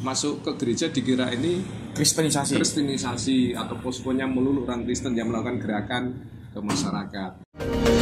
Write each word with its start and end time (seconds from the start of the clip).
masuk 0.00 0.40
ke 0.40 0.50
gereja 0.56 0.88
dikira 0.88 1.28
ini 1.32 1.60
Kristenisasi. 1.92 2.56
kristenisasi 2.56 3.38
atau 3.52 3.76
poskonya 3.78 4.24
melulu 4.24 4.64
orang 4.64 4.88
Kristen 4.88 5.12
yang 5.12 5.28
melakukan 5.28 5.60
gerakan 5.60 6.04
ke 6.50 6.58
masyarakat. 6.58 7.99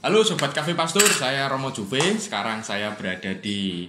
Halo 0.00 0.24
Sobat 0.24 0.56
Cafe 0.56 0.72
Pastur, 0.72 1.04
saya 1.04 1.44
Romo 1.44 1.76
Juve. 1.76 2.00
Sekarang 2.16 2.64
saya 2.64 2.96
berada 2.96 3.36
di 3.36 3.84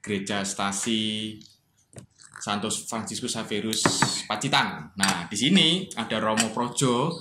Gereja 0.00 0.40
Stasi 0.48 1.36
Santos 2.40 2.88
Franciscus 2.88 3.36
Xavierus 3.36 3.84
Pacitan. 4.24 4.88
Nah, 4.96 5.28
di 5.28 5.36
sini 5.36 5.84
ada 5.92 6.16
Romo 6.24 6.48
Projo 6.56 7.12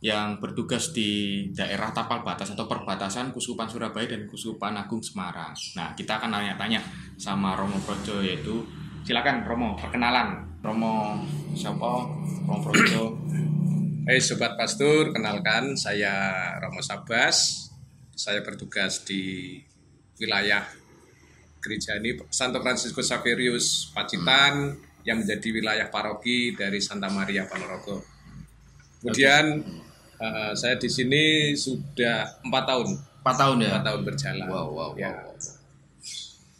yang 0.00 0.40
bertugas 0.40 0.96
di 0.96 1.44
daerah 1.52 1.92
tapal 1.92 2.24
batas 2.24 2.56
atau 2.56 2.64
perbatasan 2.64 3.28
Kusupan 3.28 3.68
Surabaya 3.68 4.08
dan 4.08 4.24
Kusupan 4.24 4.80
Agung 4.80 5.04
Semarang. 5.04 5.52
Nah, 5.76 5.92
kita 5.92 6.16
akan 6.16 6.32
tanya-tanya 6.32 6.80
sama 7.20 7.60
Romo 7.60 7.76
Projo 7.84 8.24
yaitu 8.24 8.64
silakan 9.04 9.44
Romo 9.44 9.76
perkenalan. 9.76 10.48
Romo 10.64 11.20
siapa? 11.52 12.08
Romo 12.48 12.64
Projo. 12.64 13.20
Hai 14.04 14.20
Sobat 14.20 14.60
Pastur, 14.60 15.16
kenalkan 15.16 15.80
saya 15.80 16.12
Romo 16.60 16.84
Sabas. 16.84 17.68
Saya 18.12 18.44
bertugas 18.44 19.00
di 19.08 19.56
wilayah 20.20 20.60
gereja 21.64 21.96
ini 21.96 22.12
Santo 22.28 22.60
Franciscus 22.60 23.08
Xaverius 23.08 23.88
Pacitan 23.96 24.76
yang 25.08 25.24
menjadi 25.24 25.48
wilayah 25.56 25.88
paroki 25.88 26.52
dari 26.52 26.84
Santa 26.84 27.08
Maria 27.08 27.48
Ponorogo. 27.48 28.04
Kemudian 29.00 29.64
eh, 30.20 30.52
saya 30.52 30.76
di 30.76 30.92
sini 30.92 31.56
sudah 31.56 32.44
empat 32.44 32.64
tahun, 32.68 32.88
4 33.24 33.40
tahun 33.40 33.56
ya. 33.64 33.68
empat 33.72 33.84
tahun 33.88 34.00
berjalan. 34.04 34.46
Wow, 34.52 34.68
wow, 34.68 34.90
Ya. 35.00 35.12
wow. 35.16 35.32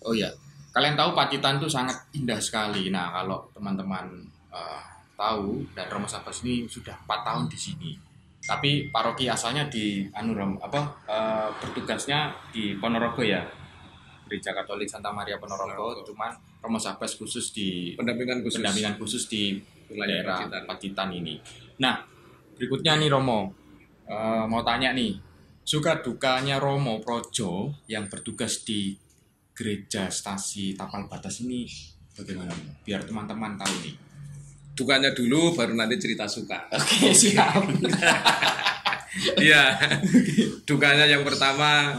Oh 0.08 0.12
iya, 0.16 0.32
kalian 0.72 0.96
tahu 0.96 1.12
Pacitan 1.12 1.60
itu 1.60 1.68
sangat 1.68 2.08
indah 2.16 2.40
sekali. 2.40 2.88
Nah, 2.88 3.12
kalau 3.20 3.52
teman-teman 3.52 4.32
eh, 4.48 4.82
tahu 5.14 5.62
dan 5.72 5.86
Romo 5.90 6.06
Sabas 6.06 6.42
ini 6.44 6.66
sudah 6.66 6.94
4 7.06 7.26
tahun 7.26 7.44
di 7.48 7.58
sini. 7.58 7.90
Tapi 8.44 8.92
paroki 8.92 9.24
asalnya 9.24 9.64
di 9.72 10.04
anu 10.12 10.36
Rom, 10.36 10.60
apa 10.60 10.80
eh, 11.08 11.48
bertugasnya 11.58 12.34
di 12.52 12.76
Ponorogo 12.76 13.24
ya. 13.24 13.40
Gereja 14.24 14.56
Katolik 14.56 14.88
Santa 14.88 15.12
Maria 15.12 15.36
Ponorogo, 15.36 15.68
Ponorogo. 15.94 16.04
cuman 16.04 16.32
Romo 16.60 16.80
Sabas 16.80 17.16
khusus 17.16 17.52
di 17.52 17.92
Pendampingan 17.96 18.40
khusus. 18.40 18.60
pendampingan 18.60 18.94
khusus 18.96 19.24
di 19.28 19.60
Wilayah 19.88 20.08
daerah 20.24 20.36
Pacitan. 20.40 20.62
Pacitan. 20.64 21.08
ini. 21.12 21.34
Nah, 21.76 22.00
berikutnya 22.56 22.96
nih 22.96 23.10
Romo, 23.12 23.64
Eh, 24.04 24.44
mau 24.44 24.60
tanya 24.60 24.92
nih, 24.92 25.16
suka 25.64 26.04
dukanya 26.04 26.60
Romo 26.60 27.00
Projo 27.00 27.72
yang 27.88 28.04
bertugas 28.12 28.60
di 28.60 28.92
gereja 29.56 30.12
stasi 30.12 30.76
Tapal 30.76 31.08
Batas 31.08 31.40
ini 31.40 31.64
bagaimana? 32.12 32.52
Biar 32.84 33.00
teman-teman 33.08 33.56
tahu 33.56 33.72
nih. 33.80 33.96
Dukanya 34.74 35.14
dulu, 35.14 35.54
baru 35.54 35.74
nanti 35.78 35.96
cerita 36.02 36.26
suka. 36.26 36.66
Oke, 36.74 37.14
siap. 37.22 37.62
Iya. 39.38 39.78
Dukanya 40.66 41.06
yang 41.06 41.22
pertama 41.22 41.94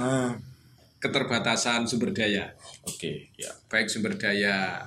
keterbatasan 0.99 1.87
sumber 1.87 2.11
daya. 2.11 2.51
Oke, 2.83 3.31
ya. 3.39 3.55
baik 3.71 3.87
sumber 3.87 4.19
daya 4.19 4.83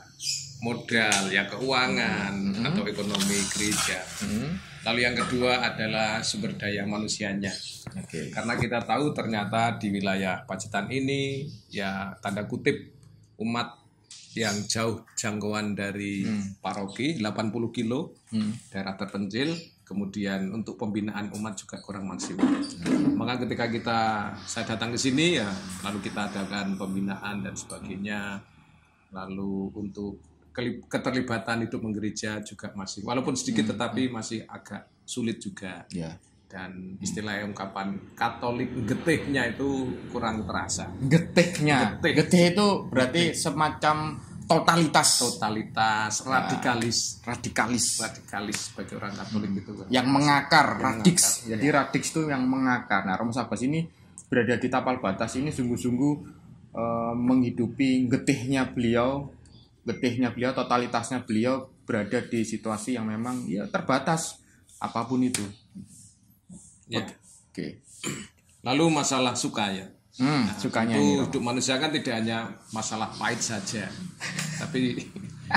modal, 0.60 1.32
ya 1.32 1.48
keuangan 1.48 2.34
atau 2.68 2.84
ekonomi 2.84 3.38
gereja. 3.54 4.04
Hmm, 4.20 4.60
Lalu 4.86 5.00
yang 5.04 5.16
kedua 5.18 5.62
adalah 5.62 6.22
sumber 6.22 6.54
daya 6.58 6.86
manusianya. 6.86 7.50
Oke. 7.98 8.30
Karena 8.30 8.54
kita 8.58 8.82
tahu 8.82 9.10
ternyata 9.14 9.78
di 9.78 9.90
wilayah 9.90 10.42
Pacitan 10.46 10.86
ini 10.90 11.46
ya 11.70 12.14
tanda 12.22 12.46
kutip 12.46 12.76
umat 13.38 13.77
yang 14.38 14.54
jauh 14.64 15.02
jangkauan 15.12 15.74
dari 15.74 16.22
paroki 16.58 17.18
80 17.18 17.50
kilo 17.70 18.14
Hmm. 18.28 18.52
daerah 18.68 18.92
terpencil 18.92 19.56
kemudian 19.82 20.52
untuk 20.52 20.76
pembinaan 20.76 21.32
umat 21.32 21.56
juga 21.56 21.80
kurang 21.80 22.04
maksimal. 22.06 22.44
Maka 23.16 23.40
ketika 23.42 23.66
kita 23.66 23.98
saya 24.44 24.68
datang 24.68 24.92
ke 24.92 25.00
sini 25.00 25.40
ya 25.40 25.48
lalu 25.80 26.04
kita 26.04 26.28
adakan 26.28 26.76
pembinaan 26.76 27.40
dan 27.40 27.56
sebagainya. 27.56 28.36
Lalu 29.08 29.72
untuk 29.72 30.20
keterlibatan 30.84 31.64
hidup 31.64 31.80
menggereja 31.80 32.42
juga 32.42 32.68
masih 32.74 33.00
walaupun 33.02 33.32
sedikit 33.32 33.72
tetapi 33.72 34.10
masih 34.10 34.44
agak 34.44 34.90
sulit 35.06 35.38
juga 35.38 35.86
Ya. 35.88 36.18
dan 36.48 36.98
istilah 36.98 37.40
ungkapan 37.44 37.96
Katolik 38.12 38.68
getihnya 38.84 39.48
itu 39.48 39.88
kurang 40.10 40.44
terasa. 40.44 40.90
Getihnya. 41.00 41.96
Getih. 42.02 42.12
Getih 42.20 42.44
itu 42.52 42.66
berarti 42.90 43.22
semacam 43.32 44.18
totalitas 44.48 45.08
Totalitas, 45.20 46.24
radikalis, 46.24 47.20
radikalis 47.22 48.00
radikalis 48.00 48.58
bagi 48.72 48.92
orang 48.96 49.12
Katolik 49.12 49.52
itu 49.54 49.70
kan. 49.76 49.86
yang 49.92 50.08
mengakar, 50.08 50.66
Yang 50.72 50.80
radix. 50.80 51.18
mengakar, 51.20 51.48
Jadi 51.52 51.66
radix 51.68 52.02
itu 52.08 52.20
yang 52.26 52.42
mengakar. 52.48 53.00
Nah, 53.04 53.14
Romo 53.14 53.30
Sabas 53.30 53.60
ini 53.60 53.84
berada 54.26 54.56
di 54.56 54.68
tapal 54.68 54.98
batas 54.98 55.36
ini 55.36 55.52
sungguh-sungguh 55.52 56.14
eh, 56.72 57.14
menghidupi 57.14 58.08
getihnya 58.08 58.72
beliau, 58.72 59.28
getihnya 59.84 60.32
beliau, 60.32 60.56
totalitasnya 60.56 61.24
beliau 61.28 61.68
berada 61.84 62.20
di 62.20 62.44
situasi 62.44 62.96
yang 62.96 63.08
memang 63.08 63.44
ya 63.48 63.68
terbatas 63.68 64.40
apa 64.80 65.04
pun 65.04 65.24
itu. 65.24 65.44
Ya. 66.88 67.04
Oke. 67.52 67.84
Lalu 68.64 68.84
masalah 68.92 69.36
suka 69.36 69.72
ya. 69.72 69.86
Hmm, 70.18 70.50
sukanya 70.58 70.98
itu 70.98 71.22
hidup 71.22 71.42
manusia 71.46 71.78
kan 71.78 71.94
tidak 71.94 72.18
hanya 72.18 72.50
masalah 72.74 73.06
pahit 73.14 73.38
saja, 73.38 73.86
tapi 74.60 74.98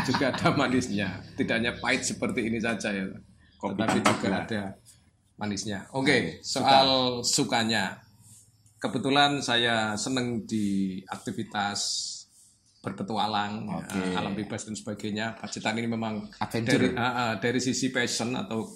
juga 0.05 0.29
ada 0.29 0.53
manisnya. 0.53 1.17
Tidak 1.33 1.55
hanya 1.57 1.73
pahit 1.81 2.05
seperti 2.05 2.45
ini 2.45 2.61
saja 2.61 2.93
ya, 2.93 3.09
tetapi 3.57 3.97
juga 4.05 4.27
ada 4.45 4.61
manisnya. 5.41 5.89
Oke, 5.97 6.45
soal 6.45 7.21
sukanya, 7.25 8.05
kebetulan 8.77 9.41
saya 9.41 9.97
senang 9.97 10.45
di 10.45 11.01
aktivitas 11.09 12.09
berpetualang, 12.85 13.65
ya, 13.65 14.21
alam 14.21 14.37
bebas 14.37 14.69
dan 14.69 14.77
sebagainya. 14.77 15.41
Pacitan 15.41 15.77
ini 15.77 15.89
memang 15.89 16.29
Adventure. 16.37 16.93
dari, 16.93 17.01
ah, 17.01 17.33
dari 17.41 17.57
sisi 17.57 17.89
passion 17.89 18.37
atau 18.37 18.69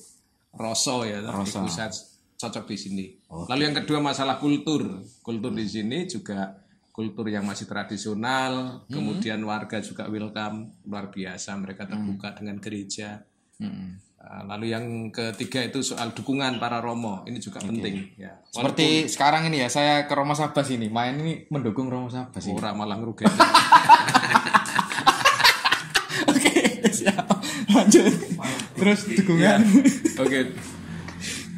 rosso 0.57 1.05
ya, 1.05 1.21
saya 1.45 1.89
cocok 2.35 2.65
di 2.67 2.77
sini. 2.77 3.05
Lalu 3.31 3.61
yang 3.71 3.75
kedua 3.83 3.99
masalah 4.03 4.37
kultur, 4.39 5.03
kultur 5.23 5.51
di 5.55 5.65
sini 5.65 6.03
juga 6.07 6.65
kultur 6.95 7.27
yang 7.27 7.43
masih 7.43 7.67
tradisional, 7.67 8.87
kemudian 8.87 9.43
warga 9.43 9.83
juga 9.83 10.07
welcome 10.07 10.79
luar 10.87 11.11
biasa, 11.11 11.51
mereka 11.59 11.83
terbuka 11.83 12.31
dengan 12.39 12.55
gereja. 12.63 13.19
Hmm. 13.59 13.99
Uh, 14.15 14.41
Lalu 14.47 14.71
yang 14.71 15.11
ketiga 15.11 15.59
itu 15.59 15.83
soal 15.83 16.15
dukungan 16.15 16.55
para 16.55 16.79
romo, 16.79 17.27
ini 17.27 17.43
juga 17.43 17.59
penting 17.59 18.15
ya. 18.15 18.39
Seperti 18.47 19.11
sekarang 19.11 19.51
ini 19.51 19.59
ya, 19.59 19.67
saya 19.67 20.07
ke 20.07 20.13
Romo 20.15 20.39
Sabas 20.39 20.71
ini, 20.71 20.87
main 20.87 21.19
ini 21.19 21.43
mendukung 21.51 21.91
Romo 21.91 22.07
Sabas 22.07 22.47
ini. 22.47 22.55
Ora 22.55 22.71
malah 22.71 22.95
ngerugikan. 22.95 23.27
Oke, 26.31 26.51
siap. 26.95 27.27
Lanjut. 27.75 28.07
Terus 28.79 28.99
dukungan. 29.19 29.59
Oke. 30.23 30.39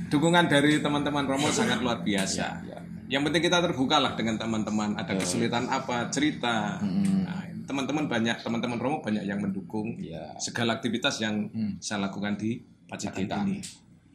Dukungan 0.08 0.46
dari 0.48 0.80
teman-teman 0.80 1.28
Romo 1.28 1.52
sangat 1.52 1.84
luar 1.84 2.00
biasa. 2.02 2.64
Yang 3.08 3.22
penting 3.32 3.44
kita 3.44 3.60
terbuka 3.64 3.98
lah 4.00 4.14
dengan 4.16 4.36
teman-teman. 4.40 4.96
Ada 5.00 5.16
kesulitan 5.16 5.68
apa, 5.68 6.08
cerita. 6.12 6.80
Nah, 6.80 7.44
teman-teman 7.68 8.08
banyak, 8.08 8.40
teman-teman 8.44 8.80
Romo 8.80 8.98
banyak 9.04 9.28
yang 9.28 9.40
mendukung 9.44 10.00
Iya. 10.00 10.36
segala 10.40 10.80
aktivitas 10.80 11.20
yang 11.20 11.52
saya 11.84 12.08
lakukan 12.08 12.40
di 12.40 12.64
Pacitan 12.88 13.48
ini. 13.48 13.60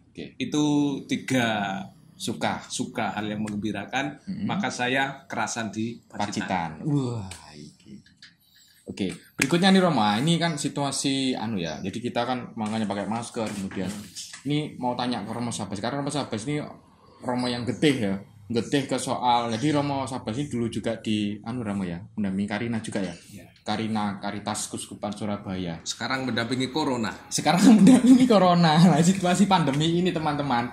Oke. 0.08 0.36
Itu 0.40 0.64
tiga 1.08 1.80
Suka 2.12 2.62
suka 2.70 3.18
hal 3.18 3.26
yang 3.34 3.42
mengembirakan, 3.42 4.22
maka 4.46 4.70
saya 4.70 5.26
kerasan 5.26 5.74
di 5.74 5.98
Pacitan. 6.06 6.78
Pacitan. 6.78 6.86
Wah. 6.86 7.26
Oke, 8.82 9.14
berikutnya 9.38 9.70
nih 9.70 9.78
Roma. 9.78 10.18
Ini 10.18 10.42
kan 10.42 10.58
situasi 10.58 11.38
anu 11.38 11.54
ya. 11.54 11.78
Jadi 11.78 12.02
kita 12.02 12.26
kan 12.26 12.50
makanya 12.58 12.90
pakai 12.90 13.06
masker 13.06 13.46
kemudian. 13.46 13.90
Ini 14.42 14.74
mau 14.82 14.98
tanya 14.98 15.22
ke 15.22 15.30
Romo 15.30 15.54
Sabas. 15.54 15.78
Karena 15.78 16.02
Romo 16.02 16.10
Sabas 16.10 16.42
ini 16.50 16.58
Romo 17.22 17.46
yang 17.46 17.62
getih 17.62 17.94
ya. 17.94 18.14
Getih 18.50 18.90
ke 18.90 18.98
soal. 18.98 19.54
Jadi 19.54 19.70
Romo 19.70 20.02
Sabas 20.10 20.34
ini 20.34 20.50
dulu 20.50 20.66
juga 20.66 20.98
di 20.98 21.38
anu 21.46 21.62
Romo 21.62 21.86
ya. 21.86 22.02
Mendampingi 22.18 22.50
Karina 22.50 22.82
juga 22.82 22.98
ya. 22.98 23.14
Ya. 23.30 23.46
Karina 23.62 24.18
Karitas 24.18 24.66
Kuskupan 24.66 25.14
Surabaya. 25.14 25.78
Sekarang 25.86 26.26
mendampingi 26.26 26.74
corona. 26.74 27.14
Sekarang 27.30 27.62
mendampingi 27.78 28.26
corona, 28.26 28.74
nah, 28.74 28.98
situasi 28.98 29.46
pandemi 29.46 30.02
ini 30.02 30.10
teman-teman. 30.10 30.66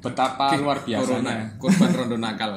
Betapa 0.00 0.56
luar 0.56 0.82
biasanya. 0.82 1.06
Corona, 1.06 1.32
korban 1.60 1.90
rondo 1.92 2.16
nakal. 2.16 2.50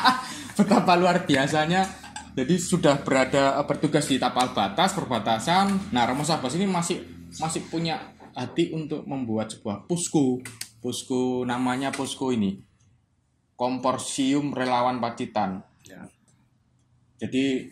Betapa 0.60 0.92
luar 0.94 1.24
biasanya. 1.24 2.03
Jadi 2.34 2.54
sudah 2.58 2.98
berada 3.02 3.54
eh, 3.58 3.64
bertugas 3.66 4.10
di 4.10 4.18
tapal 4.18 4.50
batas 4.50 4.90
perbatasan. 4.92 5.94
Nah, 5.94 6.02
Romo 6.06 6.26
Sabas 6.26 6.58
ini 6.58 6.66
masih 6.66 7.02
masih 7.38 7.62
punya 7.70 8.14
hati 8.34 8.74
untuk 8.74 9.06
membuat 9.06 9.54
sebuah 9.54 9.86
posko. 9.86 10.42
Posko 10.82 11.46
namanya 11.46 11.94
posko 11.94 12.34
ini. 12.34 12.58
Komporsium 13.54 14.50
Relawan 14.50 14.98
Pacitan. 14.98 15.62
Ya. 15.86 16.10
Jadi 17.22 17.70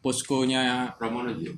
poskonya 0.00 0.96
Romo 0.96 1.28
Nojo. 1.28 1.52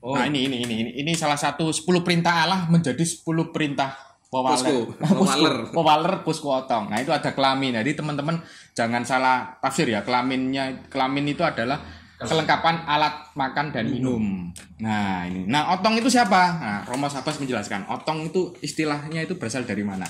Oh, 0.00 0.16
Nah 0.16 0.24
ini 0.24 0.48
ini 0.48 0.64
ini 0.64 0.74
ini 0.80 0.90
ini 0.96 1.12
salah 1.12 1.36
satu 1.36 1.68
10 1.68 1.84
perintah 2.00 2.48
Allah 2.48 2.64
menjadi 2.72 3.04
10 3.04 3.52
perintah 3.52 4.09
Powaler. 4.30 5.74
Powaler 5.74 6.14
posko 6.22 6.54
otong. 6.54 6.86
Nah 6.86 7.02
itu 7.02 7.10
ada 7.10 7.34
kelamin. 7.34 7.74
Jadi 7.74 7.98
teman-teman 7.98 8.38
jangan 8.72 9.02
salah 9.02 9.58
tafsir 9.58 9.90
ya. 9.90 10.06
Kelaminnya 10.06 10.86
kelamin 10.86 11.34
itu 11.34 11.42
adalah 11.42 11.82
kelengkapan 12.20 12.86
alat 12.86 13.34
makan 13.34 13.74
dan 13.74 13.90
minum. 13.90 14.54
Nah 14.78 15.26
ini. 15.26 15.50
Nah 15.50 15.74
otong 15.74 15.98
itu 15.98 16.06
siapa? 16.06 16.42
Nah 16.62 16.78
Romo 16.86 17.10
Sabas 17.10 17.42
menjelaskan. 17.42 17.90
Otong 17.90 18.30
itu 18.30 18.54
istilahnya 18.62 19.26
itu 19.26 19.34
berasal 19.34 19.66
dari 19.66 19.82
mana? 19.82 20.06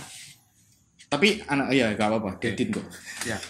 Tapi 1.10 1.40
anak 1.48 1.72
iya 1.72 1.90
gak 1.96 2.06
apa-apa. 2.12 2.38
Dedin 2.38 2.70
kok. 2.70 2.84
ya. 3.26 3.40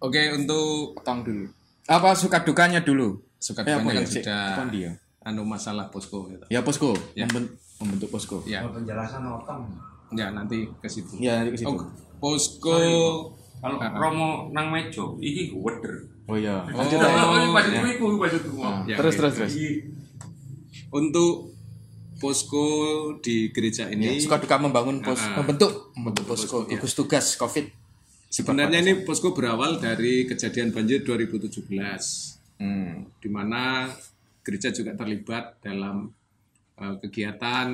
Oke, 0.00 0.32
untuk 0.32 0.96
Otong 0.96 1.20
dulu. 1.20 1.44
Apa 1.84 2.16
suka 2.16 2.40
dukanya 2.40 2.80
dulu? 2.80 3.20
suka 3.40 3.64
apa 3.64 3.80
dukanya 3.80 3.92
yang 4.00 4.04
ya 4.04 4.08
sih? 4.08 4.22
sudah 4.22 4.44
Apa 4.52 4.64
dia? 4.68 4.92
anu 5.20 5.44
masalah 5.44 5.88
posko 5.92 6.28
gitu. 6.28 6.44
Ya 6.48 6.60
posko. 6.64 6.92
Ya. 7.12 7.24
Memben- 7.28 7.56
membentuk 7.80 8.08
posko. 8.08 8.44
Ya, 8.44 8.62
penjelasan 8.62 9.24
otong. 9.24 9.64
ya 10.10 10.28
nanti 10.28 10.66
ke 10.76 10.86
situ. 10.86 11.16
Ya 11.16 11.40
nanti 11.40 11.54
ke 11.54 11.58
situ. 11.58 11.70
Oh, 11.70 11.86
posko 12.18 12.76
Kalau 13.60 13.76
Ah, 13.76 13.86
ah. 13.86 14.00
Romo 14.00 14.48
nang 14.50 14.68
mejo, 14.68 15.20
iki 15.20 15.52
weder. 15.52 16.08
Oh 16.24 16.32
iya. 16.32 16.64
Oh, 16.66 16.80
Lanjut, 16.80 16.96
ya. 16.96 17.44
maksudku 17.46 17.86
iku, 17.90 18.06
maksudku. 18.16 18.56
Nah, 18.56 18.80
Ya, 18.84 18.96
terus 18.96 19.14
terus 19.14 19.34
terus. 19.36 19.52
untuk 20.90 21.52
posko 22.16 22.64
di 23.18 23.48
gereja 23.50 23.88
ini 23.88 24.16
Suka 24.16 24.36
duka 24.36 24.56
membangun 24.56 25.00
pos, 25.00 25.20
ah. 25.20 25.36
membentuk 25.36 25.92
membentuk 25.94 26.24
posko, 26.24 26.64
posko, 26.64 26.68
gugus 26.68 26.92
tugas 26.94 27.26
COVID. 27.34 27.66
sebenarnya 28.28 28.78
ini 28.78 29.02
posko 29.02 29.32
berawal 29.32 29.76
dari 29.76 30.24
kejadian 30.24 30.70
banjir 30.70 31.02
2017 31.02 31.68
Hmm. 32.56 33.08
di 33.16 33.26
mana 33.26 33.88
gereja 34.40 34.68
juga 34.68 34.92
terlibat 34.92 35.60
dalam 35.60 36.12
kegiatan 36.98 37.68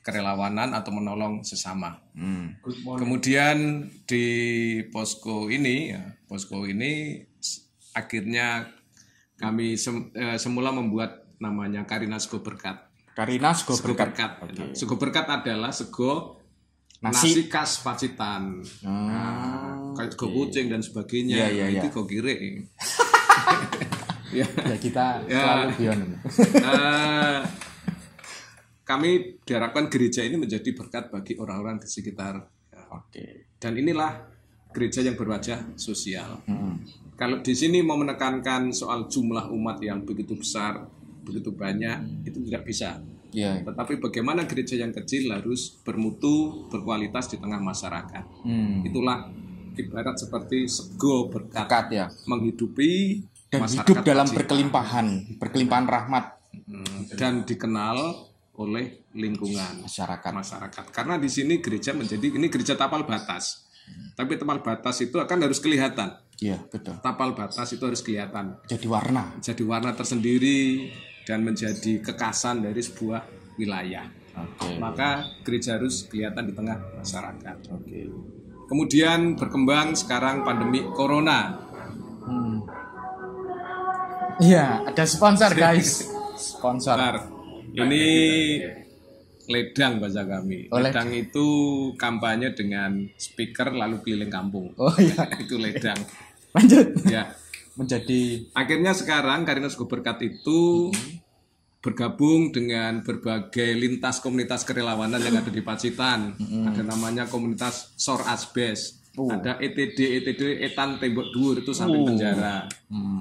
kerelawanan 0.00 0.72
atau 0.72 0.90
menolong 0.90 1.44
sesama. 1.44 2.00
Hmm. 2.16 2.56
Kemudian 2.96 3.88
di 4.04 4.26
posko 4.88 5.48
ini, 5.48 5.92
ya, 5.92 6.00
posko 6.24 6.64
ini 6.64 7.20
akhirnya 7.92 8.72
kami 9.36 9.76
sem- 9.76 10.08
eh, 10.12 10.36
semula 10.36 10.72
membuat 10.72 11.28
namanya 11.38 11.84
Karina 11.84 12.16
Sego 12.16 12.40
Berkat. 12.40 12.88
Karina 13.12 13.50
sego 13.50 13.74
Sego 13.74 13.98
berkat. 13.98 14.38
Berkat. 14.38 14.78
Sego 14.78 14.94
Berkat 14.94 15.26
adalah 15.26 15.74
sego 15.74 16.38
Nasi. 17.02 17.34
nasi, 17.34 17.42
khas 17.50 17.82
Pacitan. 17.82 18.62
Nah, 18.86 19.90
kayak 19.94 20.14
sego 20.14 20.30
kucing 20.30 20.70
dan 20.70 20.82
sebagainya. 20.82 21.34
Iya, 21.34 21.46
iya, 21.50 21.66
itu 21.82 21.86
iya. 21.90 21.94
kok 21.94 22.06
kire. 22.06 22.34
ya. 24.38 24.46
Ya 24.46 24.76
kita 24.78 25.06
Ya. 25.26 25.42
selalu 25.42 25.70
bion. 25.74 26.00
Eh, 26.62 27.38
kami 28.88 29.36
diharapkan 29.44 29.92
gereja 29.92 30.24
ini 30.24 30.40
menjadi 30.40 30.72
berkat 30.72 31.12
bagi 31.12 31.36
orang-orang 31.36 31.76
di 31.76 31.84
sekitar. 31.84 32.40
Oke. 32.88 33.52
Dan 33.60 33.76
inilah 33.76 34.16
gereja 34.72 35.04
yang 35.04 35.12
berwajah 35.12 35.76
sosial. 35.76 36.40
Hmm. 36.48 36.80
Kalau 37.12 37.44
di 37.44 37.52
sini 37.52 37.84
mau 37.84 38.00
menekankan 38.00 38.72
soal 38.72 39.12
jumlah 39.12 39.52
umat 39.52 39.84
yang 39.84 40.08
begitu 40.08 40.32
besar, 40.40 40.88
begitu 41.20 41.52
banyak, 41.52 42.24
itu 42.24 42.40
tidak 42.48 42.64
bisa. 42.64 42.96
Iya. 43.28 43.60
Tetapi 43.60 44.00
bagaimana 44.00 44.48
gereja 44.48 44.80
yang 44.80 44.96
kecil 44.96 45.28
harus 45.36 45.76
bermutu, 45.84 46.64
berkualitas 46.72 47.28
di 47.28 47.36
tengah 47.36 47.60
masyarakat. 47.60 48.24
Hmm. 48.40 48.88
Itulah 48.88 49.28
ibarat 49.76 50.16
seperti 50.16 50.64
sego 50.64 51.28
berkat 51.28 51.68
Berkat 51.68 51.86
ya. 51.92 52.06
menghidupi 52.24 53.20
Dan 53.52 53.64
hidup 53.68 54.00
dalam 54.00 54.28
berkelimpahan, 54.28 55.36
berkelimpahan 55.40 55.86
rahmat 55.88 56.38
Hmm, 56.68 57.08
dan 57.16 57.44
dikenal 57.44 58.28
oleh 58.58 59.06
lingkungan 59.14 59.86
masyarakat. 59.86 60.32
masyarakat. 60.34 60.84
Karena 60.90 61.14
di 61.14 61.30
sini 61.30 61.62
gereja 61.62 61.94
menjadi 61.94 62.26
ini 62.34 62.50
gereja 62.50 62.74
tapal 62.74 63.06
batas. 63.06 63.70
Tapi 64.18 64.34
tapal 64.34 64.60
batas 64.60 64.98
itu 65.00 65.16
akan 65.16 65.38
harus 65.46 65.62
kelihatan. 65.62 66.18
Iya, 66.42 66.58
betul. 66.66 66.98
Tapal 66.98 67.38
batas 67.38 67.70
itu 67.70 67.82
harus 67.86 68.02
kelihatan. 68.02 68.58
Jadi 68.66 68.86
warna. 68.90 69.38
Jadi 69.38 69.62
warna 69.62 69.94
tersendiri 69.94 70.90
dan 71.22 71.46
menjadi 71.46 72.02
kekasan 72.02 72.66
dari 72.66 72.82
sebuah 72.82 73.22
wilayah. 73.56 74.06
Oke. 74.38 74.78
Maka 74.78 75.38
gereja 75.46 75.78
harus 75.78 76.06
kelihatan 76.10 76.50
di 76.50 76.54
tengah 76.54 76.78
masyarakat. 76.98 77.56
Oke. 77.74 78.10
Kemudian 78.68 79.38
berkembang 79.38 79.94
sekarang 79.94 80.42
pandemi 80.42 80.82
corona. 80.92 81.56
Hmm. 82.26 82.60
Iya, 84.38 84.86
ada 84.86 85.04
sponsor 85.06 85.54
guys. 85.54 86.06
Sponsor. 86.38 86.94
Bentar. 86.94 87.37
Ini 87.74 88.04
ledang 89.48 89.98
bahasa 89.98 90.22
kami. 90.28 90.68
Oh, 90.68 90.78
ledang 90.78 91.08
itu 91.16 91.46
kampanye 91.96 92.52
dengan 92.52 93.08
speaker 93.16 93.72
lalu 93.72 94.04
keliling 94.04 94.30
kampung. 94.30 94.76
Oh 94.76 94.92
iya. 95.00 95.24
itu 95.42 95.56
ledang. 95.56 95.98
Lanjut. 96.52 96.86
Ya. 97.08 97.32
Menjadi 97.78 98.50
Akhirnya 98.58 98.90
sekarang 98.92 99.46
Karina 99.46 99.70
Berkat 99.70 100.18
itu 100.26 100.90
bergabung 101.78 102.50
dengan 102.50 103.06
berbagai 103.06 103.70
lintas 103.78 104.18
komunitas 104.18 104.66
kerelawanan 104.66 105.22
yang 105.22 105.38
ada 105.38 105.48
di 105.48 105.62
Pacitan. 105.62 106.34
Ada 106.36 106.82
namanya 106.82 107.30
komunitas 107.30 107.94
Sor 107.94 108.26
Asbes. 108.26 108.97
Oh. 109.18 109.26
Ada 109.26 109.58
ETD, 109.58 109.98
ETD 110.22 110.62
Etan 110.62 111.02
Tembok 111.02 111.34
Dur 111.34 111.58
itu 111.58 111.74
samping 111.74 112.06
penjara. 112.06 112.70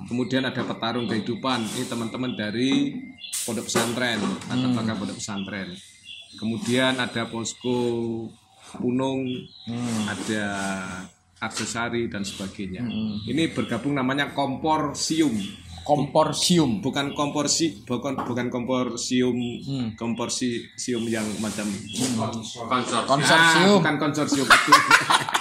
Kemudian 0.05 0.45
ada 0.45 0.61
petarung 0.61 1.09
kehidupan. 1.09 1.65
Ini 1.73 1.89
teman-teman 1.89 2.38
dari 2.38 2.94
pondok 3.41 3.65
pesantren, 3.65 4.21
atau 4.45 4.69
bakal 4.77 4.94
pondok 5.01 5.18
pesantren. 5.18 5.73
Kemudian 6.37 7.01
ada 7.01 7.25
posko 7.25 7.80
Punung, 8.77 9.23
ada 10.06 10.44
aksesari 11.39 12.11
dan 12.11 12.21
sebagainya. 12.21 12.83
Ini 13.25 13.56
bergabung 13.56 13.95
namanya 13.95 14.35
komporsium. 14.35 15.33
komporsium. 15.87 16.83
Bukan 16.83 17.16
komporsi, 17.16 17.80
bukan 17.87 18.19
bukan 18.27 18.51
komporsium, 18.51 19.39
komporsium 19.95 21.04
yang 21.07 21.23
macam 21.39 21.63
Konsor. 22.19 22.68
Konsorsium. 23.07 23.71
Ah, 23.71 23.80
bukan 23.80 23.95
konsorsium 23.95 24.47
itu. 24.51 24.71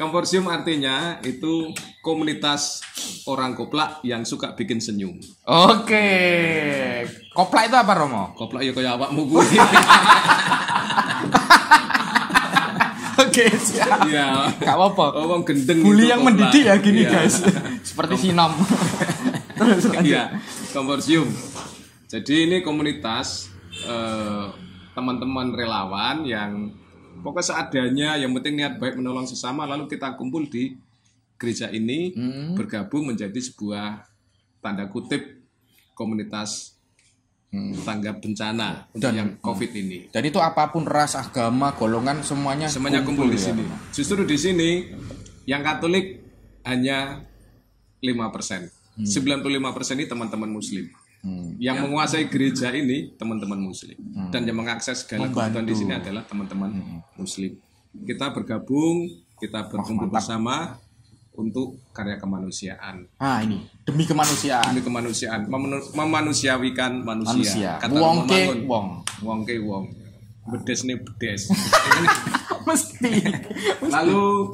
Komporsium 0.00 0.48
artinya 0.48 1.20
itu 1.20 1.76
komunitas 2.00 2.80
orang 3.28 3.52
koplak 3.52 4.00
yang 4.00 4.24
suka 4.24 4.56
bikin 4.56 4.80
senyum. 4.80 5.20
Oke. 5.44 6.08
Koplak 7.36 7.68
itu 7.68 7.76
apa 7.76 7.92
Romo? 7.92 8.32
Koplak 8.32 8.64
ya 8.64 8.72
kayak 8.72 8.96
awakmu 8.96 9.28
kuwi. 9.28 9.60
Oke, 13.20 13.44
siap. 13.60 14.08
Iya. 14.08 14.48
Gak 14.56 14.74
apa-apa. 14.74 15.20
Oh, 15.20 15.36
wong 15.36 15.44
gendeng. 15.44 15.84
Bully 15.84 16.08
yang 16.08 16.24
koplak. 16.24 16.48
mendidik 16.48 16.64
ya 16.64 16.74
gini 16.80 17.04
Iya. 17.04 17.10
guys. 17.12 17.34
Seperti 17.84 18.14
sinom. 18.16 18.52
Terus 19.60 19.84
lanjut. 19.84 20.08
Iya, 20.08 20.22
komporsium. 20.72 21.28
Jadi 22.08 22.48
ini 22.48 22.56
komunitas 22.64 23.52
eh, 23.84 24.44
teman-teman 24.96 25.52
relawan 25.52 26.24
yang 26.24 26.72
pokoknya 27.20 27.46
seadanya 27.46 28.08
yang 28.16 28.32
penting 28.32 28.54
niat 28.56 28.74
baik 28.76 28.96
menolong 28.96 29.24
sesama 29.24 29.64
lalu 29.64 29.86
kita 29.86 30.14
kumpul 30.14 30.44
di 30.44 30.74
gereja 31.36 31.68
ini 31.68 32.12
Hmm. 32.12 32.52
bergabung 32.52 33.06
menjadi 33.06 33.36
sebuah 33.36 34.04
tanda 34.58 34.84
kutip 34.86 35.40
komunitas 35.92 36.76
tanggap 37.82 38.22
bencana 38.22 38.86
untuk 38.90 39.10
Dan- 39.10 39.16
yang 39.16 39.30
COVID 39.36 39.70
ini. 39.74 40.06
Dan 40.06 40.22
itu 40.22 40.38
apa 40.38 40.70
pun 40.70 40.86
ras, 40.86 41.18
agama, 41.18 41.74
golongan 41.74 42.22
semuanya 42.22 42.70
Semuanya 42.70 43.02
kumpul 43.02 43.26
di 43.26 43.34
ya. 43.34 43.50
sini. 43.50 43.66
Justru 43.90 44.22
di 44.22 44.38
sini 44.38 44.70
yang 45.44 45.58
Katolik 45.60 46.22
hanya 46.62 47.26
5%. 47.98 48.70
95% 49.02 49.96
ini 49.96 50.06
teman-teman 50.06 50.46
muslim. 50.46 50.86
Hmm. 51.20 51.52
Yang 51.60 51.76
menguasai 51.84 52.32
gereja 52.32 52.72
ini 52.72 53.12
teman-teman 53.14 53.60
muslim. 53.60 53.96
Dan 54.32 54.48
yang 54.48 54.56
mengakses 54.56 55.04
segala 55.04 55.28
kebutuhan 55.28 55.68
di 55.68 55.74
sini 55.76 55.92
adalah 55.92 56.24
teman-teman 56.24 56.72
muslim. 57.14 57.60
Kita 57.92 58.32
bergabung, 58.32 59.04
kita 59.36 59.68
berkumpul 59.68 60.08
bersama 60.08 60.80
untuk 61.36 61.76
karya 61.92 62.16
kemanusiaan. 62.16 63.04
Ah 63.16 63.40
ini. 63.40 63.64
Demi 63.84 64.04
kemanusiaan. 64.04 64.72
demi 64.72 64.80
kemanusiaan. 64.80 65.44
Memenu- 65.44 65.88
memanusiawikan 65.92 67.00
manusia, 67.00 67.36
Manusia. 67.36 67.72
kata 67.80 67.96
Wong 67.96 68.16
ke 68.24 68.40
wong. 68.64 68.86
wong 69.20 69.40
ke 69.44 69.54
wong. 69.60 69.84
Bedes 70.48 70.84
nih 70.84 70.96
bedes. 71.00 71.52
Mesti. 72.68 73.12
lalu 73.88 74.52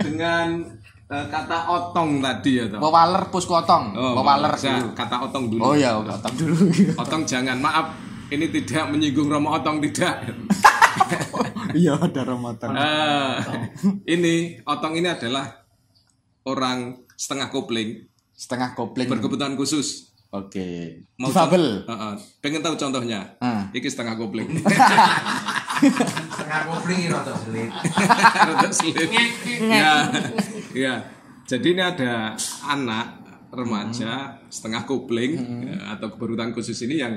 dengan 0.00 0.76
kata 1.06 1.56
otong 1.66 2.18
tadi 2.18 2.58
ya 2.58 2.66
toh 2.66 2.82
Pewaler 2.82 3.30
puskotong. 3.30 3.84
Oh, 3.94 4.14
Pewaler 4.18 4.52
bisa. 4.52 4.74
dulu. 4.74 4.88
kata 4.92 5.16
otong 5.22 5.44
dulu 5.48 5.62
Oh 5.62 5.74
ya, 5.74 5.94
otong 5.94 6.34
dulu. 6.34 6.54
otong 7.02 7.22
jangan 7.22 7.56
maaf 7.56 7.94
ini 8.26 8.50
tidak 8.50 8.90
menyinggung 8.90 9.30
Romo 9.30 9.54
Otong 9.54 9.78
tidak 9.80 10.26
Iya, 11.72 11.94
ada 11.94 12.22
Ramadan. 12.24 12.72
Ah, 12.72 13.38
ini 14.04 14.58
otong 14.62 14.96
ini 14.96 15.06
adalah 15.06 15.62
orang 16.42 16.98
setengah 17.12 17.48
kopling 17.48 18.02
Setengah 18.32 18.74
kopling. 18.74 19.06
berkebutuhan 19.06 19.54
khusus 19.54 20.10
Oke. 20.28 21.00
Mau 21.16 21.30
Difabel. 21.30 21.86
Heeh. 21.86 22.14
pengen 22.40 22.60
tahu 22.60 22.74
contohnya 22.74 23.38
Ah. 23.38 23.70
iki 23.70 23.86
setengah 23.86 24.18
kopling 24.18 24.50
Setengah 25.76 26.60
kopling 26.66 26.98
ini 26.98 27.08
rada 27.08 27.32
selit. 27.36 27.70
Rada 27.70 28.68
sulit. 28.70 29.08
ya 29.62 30.08
ya 30.76 31.00
jadi 31.48 31.66
ini 31.72 31.82
ada 31.82 32.36
anak 32.68 33.24
remaja 33.54 34.36
setengah 34.52 34.84
kopling 34.84 35.38
ya, 35.64 35.96
atau 35.96 36.12
keberkebutuhan 36.12 36.52
khusus 36.52 36.76
ini 36.84 37.00
yang 37.00 37.16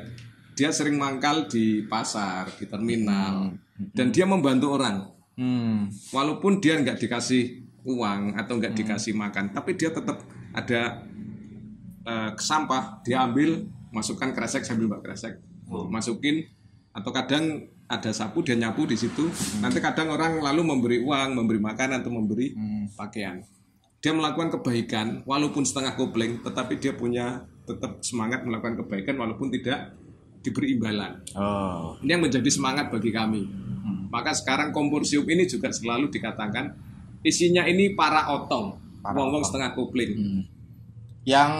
dia 0.56 0.72
sering 0.72 0.96
mangkal 0.96 1.50
di 1.52 1.84
pasar 1.88 2.52
di 2.56 2.68
terminal. 2.70 3.56
Dan 3.80 4.12
dia 4.12 4.24
membantu 4.24 4.76
orang. 4.80 4.98
Hmm. 5.40 5.88
walaupun 6.12 6.60
dia 6.60 6.76
nggak 6.76 7.00
dikasih 7.00 7.64
uang 7.88 8.36
atau 8.36 8.60
nggak 8.60 8.76
dikasih 8.76 9.16
makan 9.16 9.56
tapi 9.56 9.72
dia 9.80 9.88
tetap 9.88 10.20
ada 10.52 11.08
eh, 12.04 12.32
sampah. 12.36 13.00
Dia 13.08 13.24
ambil 13.24 13.64
masukkan 13.96 14.36
kresek 14.36 14.68
sambil 14.68 14.92
mbak 14.92 15.02
kresek. 15.08 15.40
Masukin 15.70 16.44
atau 16.92 17.12
kadang 17.16 17.72
ada 17.90 18.14
sapu 18.14 18.46
dia 18.46 18.54
nyapu 18.54 18.86
di 18.86 18.94
situ 18.94 19.28
nanti 19.60 19.82
kadang 19.82 20.14
orang 20.14 20.38
lalu 20.40 20.62
memberi 20.62 20.98
uang 21.02 21.34
memberi 21.34 21.58
makan 21.58 21.98
atau 21.98 22.14
memberi 22.14 22.54
pakaian 22.94 23.42
dia 24.00 24.14
melakukan 24.14 24.62
kebaikan 24.62 25.26
walaupun 25.26 25.66
setengah 25.66 25.98
kopling 25.98 26.40
tetapi 26.46 26.78
dia 26.78 26.94
punya 26.94 27.44
tetap 27.66 28.00
semangat 28.06 28.46
melakukan 28.46 28.86
kebaikan 28.86 29.18
walaupun 29.18 29.50
tidak 29.50 29.98
diberi 30.40 30.78
imbalan 30.78 31.20
Oh. 31.36 32.00
ini 32.00 32.16
yang 32.16 32.24
menjadi 32.24 32.48
semangat 32.48 32.88
bagi 32.88 33.12
kami. 33.12 33.44
Maka 34.10 34.34
sekarang 34.34 34.74
komporsium 34.74 35.28
ini 35.30 35.46
juga 35.46 35.70
selalu 35.70 36.10
dikatakan 36.10 36.74
isinya 37.22 37.62
ini 37.70 37.94
para 37.94 38.26
otong, 38.34 38.82
wong-wong 39.06 39.46
setengah 39.46 39.78
kopling. 39.78 40.12
Hmm. 40.18 40.42
Yang 41.30 41.52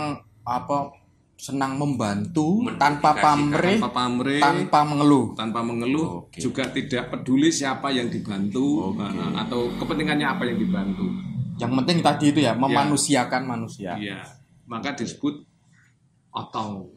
apa 0.42 0.98
senang 1.40 1.80
membantu 1.80 2.68
tanpa 2.76 3.16
pamrih, 3.16 3.80
Tanpa 3.80 3.96
pamrih, 3.96 4.44
tanpa 4.44 4.80
mengeluh. 4.84 5.26
tanpa 5.34 5.64
mengeluh, 5.64 6.28
Oke. 6.28 6.36
juga 6.36 6.68
tidak 6.68 7.08
peduli 7.10 7.48
siapa 7.48 7.88
yang 7.90 8.12
dibantu 8.12 8.92
uh, 8.92 9.32
atau 9.40 9.72
kepentingannya 9.80 10.28
apa 10.28 10.44
yang 10.44 10.60
dibantu. 10.60 11.08
Yang 11.56 11.72
penting 11.80 11.98
tadi 12.04 12.26
itu 12.30 12.40
ya 12.44 12.52
memanusiakan 12.54 13.48
manusia. 13.48 13.96
Iya, 13.96 14.20
maka 14.68 14.92
disebut 14.94 15.48
otong. 16.30 16.92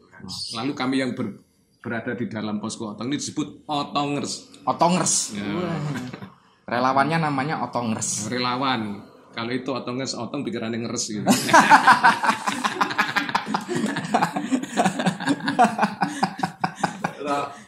Lalu 0.53 0.71
kami 0.73 0.99
yang 0.99 1.15
ber- 1.15 1.39
berada 1.79 2.11
di 2.11 2.27
dalam 2.27 2.59
posko 2.59 2.91
otong 2.91 3.07
ini 3.07 3.19
disebut 3.19 3.63
otongers, 3.63 4.51
Otongers. 4.63 5.35
Ya. 5.35 5.43
Relawannya 6.71 7.19
namanya 7.21 7.63
Otongers. 7.63 8.27
relawan. 8.27 9.03
Kalau 9.31 9.49
itu 9.49 9.67
otongers, 9.67 10.13
otong 10.13 10.43
pikirannya 10.43 10.79
ngeres 10.79 11.09
gitu. 11.09 11.25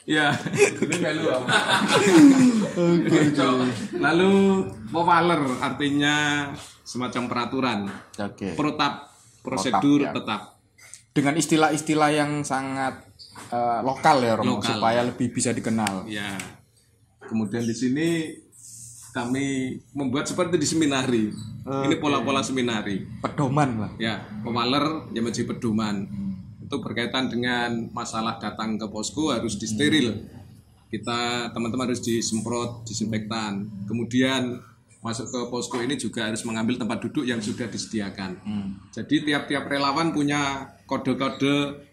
Ya. 0.05 0.29
Lalu 3.97 4.31
pewaler 4.93 5.41
artinya 5.57 6.15
semacam 6.85 7.23
peraturan, 7.25 7.79
Oke. 8.21 8.53
protap, 8.53 9.09
prosedur 9.41 10.05
Protap, 10.05 10.13
ya. 10.13 10.13
tetap. 10.13 10.41
Dengan 11.15 11.33
istilah-istilah 11.39 12.09
yang 12.13 12.31
sangat 12.45 13.01
eh, 13.49 13.79
lokal 13.81 14.21
ya 14.21 14.37
Romo 14.37 14.61
Lokal. 14.61 14.77
supaya 14.77 15.01
lebih 15.01 15.33
bisa 15.33 15.49
dikenal. 15.49 16.05
Ya. 16.05 16.37
Kemudian 17.25 17.65
di 17.65 17.73
sini 17.73 18.07
kami 19.09 19.79
membuat 19.97 20.29
seperti 20.29 20.61
di 20.61 20.67
seminari. 20.69 21.33
Ini 21.65 21.95
pola-pola 21.97 22.45
seminari. 22.45 23.01
Pedoman 23.25 23.69
lah. 23.81 23.91
Ya, 23.97 24.21
pewaler 24.45 25.09
yang 25.17 25.25
menjadi 25.25 25.49
pedoman. 25.49 26.05
Itu 26.65 26.81
berkaitan 26.81 27.29
dengan 27.29 27.93
masalah 27.93 28.41
datang 28.41 28.81
ke 28.81 28.89
posko 28.89 29.29
harus 29.29 29.55
disteril. 29.61 30.25
Kita 30.89 31.53
teman-teman 31.53 31.93
harus 31.93 32.01
disemprot 32.01 32.81
disinfektan. 32.89 33.69
Kemudian 33.85 34.57
masuk 35.05 35.29
ke 35.29 35.39
posko 35.53 35.77
ini 35.77 35.93
juga 36.01 36.25
harus 36.25 36.41
mengambil 36.41 36.81
tempat 36.81 36.97
duduk 37.05 37.29
yang 37.29 37.37
sudah 37.37 37.69
disediakan. 37.69 38.41
Jadi 38.89 39.29
tiap-tiap 39.29 39.69
relawan 39.69 40.09
punya 40.09 40.73
kode-kode 40.89 41.85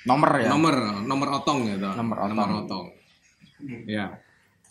Nomor 0.00 0.32
ya. 0.40 0.48
nomor 0.48 1.04
nomor 1.04 1.28
otong 1.44 1.68
gitu. 1.68 1.84
Nomor 1.92 2.16
otong. 2.24 2.50
otong. 2.64 2.86
Ya. 3.84 4.16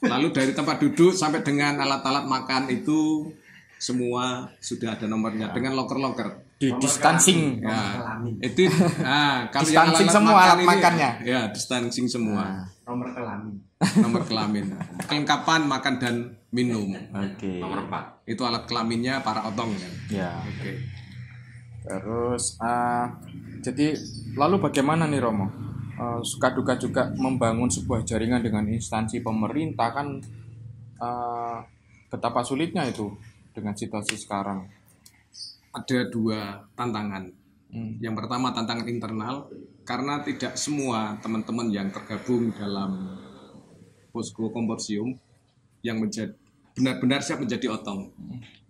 Lalu 0.02 0.34
dari 0.34 0.52
tempat 0.58 0.82
duduk 0.82 1.14
sampai 1.14 1.46
dengan 1.46 1.78
alat-alat 1.78 2.26
makan 2.26 2.72
itu 2.72 3.30
semua 3.78 4.50
sudah 4.60 4.98
ada 4.98 5.06
nomornya 5.06 5.54
dengan 5.54 5.78
loker-loker. 5.78 6.49
Di 6.60 6.68
distancing. 6.76 7.64
Ya. 7.64 7.80
Itu 8.44 8.68
ah 9.00 9.48
kalau 9.54 9.64
Distancing 9.64 10.08
yang 10.12 10.12
semua 10.12 10.34
makan 10.36 10.44
alat 10.44 10.60
ini- 10.60 10.68
makannya. 10.68 11.10
Ya, 11.24 11.42
distancing 11.56 12.06
semua. 12.12 12.68
Nomor 12.84 13.08
kelamin. 13.16 13.56
Nomor 14.04 14.22
kelamin. 14.28 14.66
Kelengkapan 15.08 15.62
makan 15.64 15.94
dan 16.04 16.16
minum. 16.52 16.92
Oke. 17.16 17.64
Nomor 17.64 17.88
4. 17.88 18.28
Itu 18.28 18.44
alat 18.44 18.68
kelaminnya 18.68 19.24
para 19.24 19.48
otong 19.48 19.72
kan. 19.72 19.94
Ya. 20.12 20.36
Oke. 20.44 20.84
Terus 21.80 22.60
eh, 22.60 23.06
jadi 23.64 23.96
lalu 24.36 24.60
bagaimana 24.60 25.08
nih 25.08 25.24
Romo? 25.24 25.48
Eh, 25.96 26.20
suka 26.28 26.52
duka 26.52 26.76
juga 26.76 27.08
membangun 27.16 27.72
sebuah 27.72 28.04
jaringan 28.04 28.44
dengan 28.44 28.68
instansi 28.68 29.24
pemerintah 29.24 29.96
kan 29.96 30.20
eh, 31.00 31.58
betapa 32.12 32.44
sulitnya 32.44 32.84
itu 32.84 33.16
dengan 33.56 33.72
situasi 33.72 34.20
sekarang. 34.20 34.68
Ada 35.76 36.10
dua 36.10 36.66
tantangan. 36.74 37.30
Hmm. 37.70 38.02
Yang 38.02 38.16
pertama 38.26 38.50
tantangan 38.50 38.88
internal 38.90 39.36
karena 39.86 40.22
tidak 40.26 40.58
semua 40.58 41.18
teman-teman 41.22 41.70
yang 41.70 41.90
tergabung 41.94 42.50
dalam 42.54 43.18
posko 44.10 44.50
komporsium 44.50 45.14
yang 45.86 46.02
menjadi 46.02 46.34
benar-benar 46.74 47.22
siap 47.22 47.42
menjadi 47.42 47.74
otong. 47.74 48.10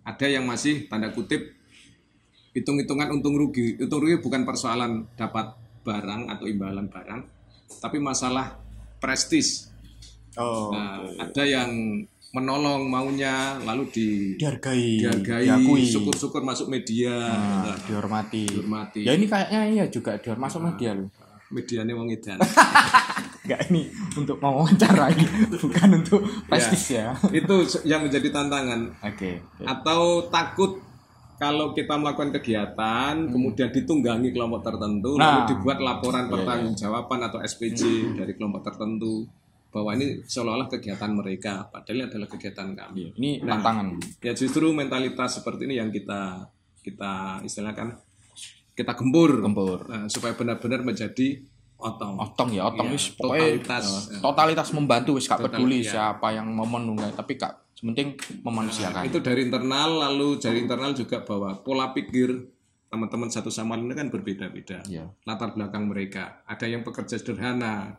Ada 0.04 0.26
yang 0.26 0.44
masih 0.44 0.88
tanda 0.88 1.12
kutip 1.12 1.56
hitung-hitungan 2.56 3.14
untung 3.14 3.38
rugi. 3.38 3.78
Untung 3.78 4.02
rugi 4.02 4.18
bukan 4.18 4.42
persoalan 4.42 5.06
dapat 5.14 5.54
barang 5.86 6.28
atau 6.28 6.44
imbalan 6.44 6.86
barang, 6.90 7.20
tapi 7.80 7.98
masalah 8.02 8.58
prestis. 9.00 9.72
Oh, 10.38 10.70
Nah, 10.70 11.02
ada 11.18 11.42
yang 11.42 12.02
menolong 12.30 12.86
maunya 12.86 13.34
lalu 13.60 13.90
di 13.90 14.08
dihargai, 14.36 15.02
dihargai, 15.02 15.44
diakui, 15.44 15.82
syukur-syukur 15.84 16.40
masuk 16.40 16.68
media, 16.68 17.10
Nah, 17.10 17.66
Nah, 17.66 17.76
dihormati. 17.82 18.46
dihormati. 18.46 19.00
Ya 19.02 19.12
ini 19.12 19.26
kayaknya 19.26 19.60
iya 19.68 19.84
juga 19.86 20.14
dihormati 20.14 20.46
masuk 20.46 20.60
media 20.64 20.90
loh. 20.94 21.10
medianya 21.48 21.92
wong 21.92 22.06
edan. 22.08 22.38
Enggak 23.42 23.60
ini 23.66 23.82
untuk 24.14 24.38
mewawancarai, 24.38 25.18
bukan 25.58 25.88
untuk 25.96 26.22
prestis 26.46 26.94
ya. 26.94 27.10
itu 27.30 27.54
yang 27.82 28.06
menjadi 28.06 28.30
tantangan 28.30 28.94
Oke. 29.02 29.42
atau 29.60 30.02
takut 30.30 30.78
kalau 31.34 31.72
kita 31.72 31.96
melakukan 31.96 32.30
kegiatan 32.32 33.26
kemudian 33.26 33.68
ditunggangi 33.68 34.30
kelompok 34.30 34.62
tertentu 34.62 35.10
Hmm. 35.10 35.18
Nah. 35.18 35.30
lalu 35.40 35.50
dibuat 35.50 35.78
laporan 35.80 36.24
Iya, 36.24 36.32
pertanggungjawaban 36.32 37.20
atau 37.24 37.38
SPJ 37.42 37.80
dari 38.14 38.32
kelompok 38.32 38.62
tertentu 38.62 39.26
bahwa 39.70 39.90
ini 39.92 40.20
seolah-olah 40.20 40.66
kegiatan 40.68 41.10
mereka 41.10 41.64
padahal 41.64 41.96
ini 41.96 42.04
adalah 42.04 42.28
kegiatan 42.28 42.68
kami 42.72 43.14
Ini 43.14 43.30
Nah. 43.40 43.56
tantangan. 43.56 43.86
ya 44.20 44.32
justru 44.32 44.70
mentalitas 44.70 45.30
seperti 45.32 45.64
ini 45.64 45.74
yang 45.76 45.88
kita 45.88 46.50
kita 46.80 47.12
istilahkan 47.40 47.94
kita 48.72 48.92
gempur, 48.94 49.40
Gempur. 49.40 49.84
Nah, 49.84 50.06
supaya 50.06 50.32
benar-benar 50.32 50.80
menjadi 50.80 51.36
otong 51.76 52.16
Otong 52.18 52.50
ya, 52.50 52.64
otong 52.66 52.88
Iya, 52.88 52.94
wis 52.94 53.04
pokoknya 53.12 53.40
totalitas. 53.58 53.84
eh, 54.08 54.20
totalitas 54.20 54.68
membantu 54.70 55.10
wis 55.14 55.26
gak 55.26 55.40
peduli 55.42 55.80
iya. 55.80 55.90
siapa 55.90 56.28
yang 56.30 56.48
mau 56.48 56.64
menunggang 56.64 57.12
tapi 57.12 57.34
gak 57.34 57.56
penting 57.78 58.12
memanusiakan. 58.40 59.04
itu 59.04 59.18
dari 59.18 59.40
internal 59.42 59.88
lalu 60.02 60.36
dari 60.36 60.60
internal 60.60 60.92
juga 60.92 61.20
bahwa 61.20 61.56
pola 61.58 61.88
pikir 61.90 62.28
teman-teman 62.86 63.28
satu 63.28 63.48
sama 63.48 63.72
lain 63.74 63.94
kan 63.94 64.08
berbeda-beda 64.08 64.84
Iya. 64.84 65.08
latar 65.22 65.52
belakang 65.52 65.86
mereka 65.86 66.42
ada 66.44 66.66
yang 66.66 66.80
pekerja 66.80 67.16
sederhana 67.16 67.96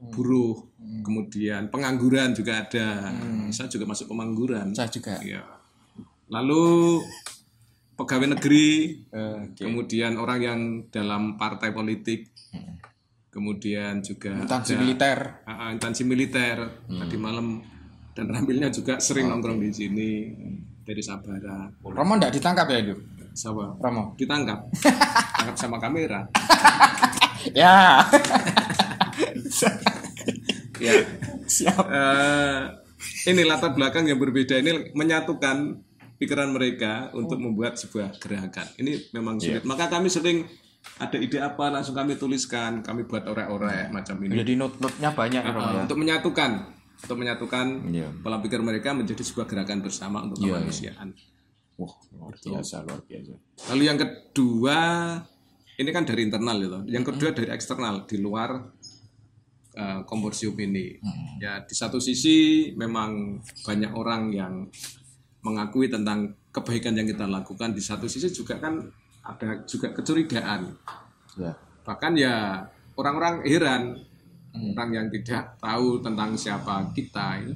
Hmm. 0.00 0.08
buruh 0.10 0.56
kemudian 1.00 1.68
pengangguran 1.68 2.32
juga 2.32 2.64
ada 2.64 3.12
Hmm. 3.12 3.48
saya 3.48 3.68
juga 3.68 3.84
masuk 3.84 4.08
pengangguran 4.08 4.72
Saya 4.72 4.88
juga. 4.88 5.20
Iya. 5.20 5.44
lalu 6.26 6.98
pegawai 7.94 8.32
negeri, 8.32 8.96
Oke. 9.06 9.60
kemudian 9.60 10.16
orang 10.16 10.40
yang 10.40 10.60
dalam 10.88 11.36
partai 11.36 11.68
politik, 11.68 12.32
kemudian 13.28 14.00
juga 14.00 14.40
Instansi 14.40 14.72
ada- 14.72 14.80
militer. 14.80 15.18
Ah, 15.44 15.68
instansi 15.68 16.02
militer 16.02 16.56
tadi 16.88 17.16
malam 17.16 17.60
dan 18.10 18.26
Rambilnya 18.26 18.70
juga 18.70 18.96
sering 18.98 19.28
nongkrong 19.28 19.60
di 19.60 19.70
sini 19.70 20.10
dari 20.80 20.98
Sabara. 20.98 21.68
Romo 21.82 22.16
nggak 22.16 22.32
ditangkap 22.32 22.66
ya 22.66 22.78
itu? 22.80 22.94
Sama 23.30 23.76
Romo. 23.76 24.16
ditangkap, 24.16 24.58
tangkap 25.36 25.56
sama 25.56 25.76
kamera. 25.76 26.24
Ya. 27.52 28.00
Ya, 30.80 30.92
Siap. 31.44 31.84
Eh, 31.84 32.58
ini 33.26 33.44
latar 33.44 33.72
belakang 33.72 34.08
yang 34.08 34.16
berbeda 34.16 34.56
ini 34.56 34.92
menyatukan 34.92 35.76
pikiran 36.16 36.52
mereka 36.52 37.08
untuk 37.12 37.36
membuat 37.36 37.76
sebuah 37.76 38.16
gerakan. 38.16 38.64
Ini 38.76 39.12
memang 39.12 39.36
sulit. 39.36 39.64
Maka 39.64 39.88
kami 39.88 40.08
sering 40.08 40.44
ada 40.96 41.16
ide 41.16 41.36
apa 41.36 41.68
langsung 41.68 41.92
kami 41.92 42.16
tuliskan, 42.16 42.80
kami 42.80 43.04
buat 43.04 43.24
orek-orek 43.24 43.92
macam 43.92 44.16
ini. 44.20 44.36
Jadi 44.36 44.56
note-note-nya 44.56 45.10
banyak 45.12 45.42
ya, 45.44 45.52
Uh, 45.52 45.60
ya. 45.60 45.80
untuk 45.84 45.98
menyatukan 46.00 46.50
untuk 47.00 47.16
menyatukan 47.16 47.66
Iya. 47.88 48.08
pola 48.20 48.40
pikir 48.40 48.60
mereka 48.60 48.92
menjadi 48.92 49.24
sebuah 49.24 49.48
gerakan 49.48 49.80
bersama 49.80 50.20
untuk 50.20 50.44
Iya, 50.44 50.60
kemanusiaan. 50.60 51.08
Wah, 51.80 51.92
luar 52.12 52.36
biasa, 52.36 52.84
luar 52.84 53.00
biasa. 53.08 53.32
Lalu 53.72 53.82
yang 53.88 53.96
kedua 53.96 54.78
ini 55.76 55.90
kan 55.90 56.04
dari 56.04 56.28
internal 56.28 56.56
gitu. 56.60 56.78
Yang 56.84 57.04
kedua 57.12 57.30
dari 57.32 57.48
eksternal 57.48 58.04
di 58.04 58.20
luar 58.20 58.68
uh, 59.76 60.02
ini. 60.58 60.98
Ya 61.38 61.62
di 61.62 61.74
satu 61.74 62.02
sisi 62.02 62.70
memang 62.74 63.38
banyak 63.62 63.92
orang 63.94 64.22
yang 64.34 64.54
mengakui 65.40 65.88
tentang 65.88 66.34
kebaikan 66.50 66.96
yang 66.96 67.06
kita 67.06 67.26
lakukan. 67.26 67.74
Di 67.74 67.82
satu 67.82 68.10
sisi 68.10 68.30
juga 68.32 68.58
kan 68.58 68.80
ada 69.22 69.62
juga 69.68 69.92
kecurigaan. 69.94 70.74
Ya. 71.38 71.54
Bahkan 71.86 72.12
ya 72.18 72.64
orang-orang 72.96 73.46
heran 73.46 73.82
orang 74.50 74.90
yang 74.90 75.06
tidak 75.14 75.56
tahu 75.62 76.02
tentang 76.02 76.34
siapa 76.34 76.90
kita 76.90 77.38
ini 77.38 77.54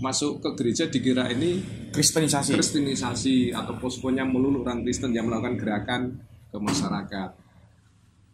masuk 0.00 0.40
ke 0.40 0.48
gereja 0.56 0.88
dikira 0.88 1.28
ini 1.28 1.60
Kristenisasi. 1.92 2.56
kristenisasi 2.56 3.36
atau 3.52 3.76
poskonya 3.76 4.24
melulu 4.24 4.64
orang 4.64 4.80
Kristen 4.80 5.12
yang 5.12 5.28
melakukan 5.28 5.60
gerakan 5.60 6.02
ke 6.48 6.56
masyarakat. 6.56 7.30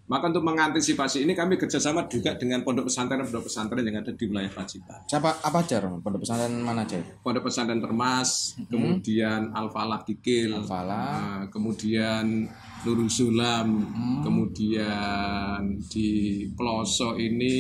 Maka 0.07 0.31
untuk 0.31 0.47
mengantisipasi 0.47 1.27
ini 1.27 1.35
kami 1.35 1.59
kerjasama 1.59 2.07
juga 2.07 2.39
dengan 2.39 2.63
pondok 2.63 2.87
pesantren 2.87 3.27
pondok 3.27 3.51
pesantren 3.51 3.83
yang 3.83 3.99
ada 4.07 4.15
di 4.15 4.25
wilayah 4.31 4.53
Pacitan. 4.55 5.03
Siapa 5.11 5.43
apa 5.43 5.59
aja 5.67 5.83
Romo? 5.83 5.99
Pondok 5.99 6.23
pesantren 6.23 6.63
mana 6.63 6.87
aja? 6.87 7.03
Pondok 7.27 7.51
pesantren 7.51 7.83
Termas, 7.83 8.55
kemudian 8.71 9.51
Al 9.51 9.67
Falah 9.75 10.07
Kikil, 10.07 10.55
Al-Falah. 10.55 11.11
nah, 11.11 11.43
kemudian 11.51 12.47
Nurul 12.87 13.11
Sulam, 13.11 13.83
kemudian 14.23 15.75
di 15.91 16.45
pelosok 16.55 17.19
ini 17.19 17.59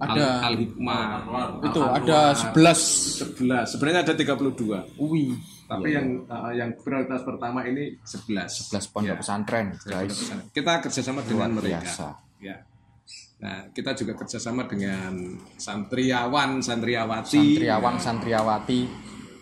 Ada. 0.00 0.48
Al, 0.48 0.56
Hikmah. 0.58 1.06
Itu 1.60 1.80
ada 1.84 2.32
11 2.32 3.36
11. 3.36 3.68
Sebenarnya 3.68 4.00
ada 4.02 4.14
32. 4.16 4.96
Ui. 4.96 5.53
Tapi 5.64 5.88
yang 5.96 6.28
uh, 6.28 6.52
yang 6.52 6.76
prioritas 6.76 7.24
pertama 7.24 7.64
ini 7.64 7.96
11. 8.04 8.70
11 8.72 8.92
pondok 8.92 9.08
Ya, 9.08 9.14
pesantren, 9.16 9.66
guys. 9.80 10.12
pesantren. 10.12 10.52
Kita 10.52 10.72
kerjasama 10.84 11.20
dengan 11.24 11.48
Luar 11.50 11.60
mereka. 11.64 11.80
biasa. 11.80 12.06
Ya. 12.40 12.56
Nah, 13.40 13.68
kita 13.72 13.92
juga 13.96 14.12
kerjasama 14.16 14.64
dengan 14.68 15.12
santriawan, 15.56 16.60
santriawati. 16.60 17.32
Santriawan, 17.56 17.96
santriawati 18.00 18.80